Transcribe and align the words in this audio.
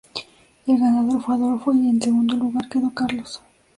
El 0.65 0.79
ganador 0.79 1.21
fue 1.21 1.35
Adolfo 1.35 1.73
y 1.75 1.87
en 1.87 2.01
segundo 2.01 2.35
lugar 2.35 2.67
quedó 2.67 2.89
Carlos. 2.89 3.39